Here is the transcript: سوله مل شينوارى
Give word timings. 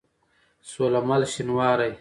سوله 0.71 0.99
مل 1.09 1.23
شينوارى 1.33 1.87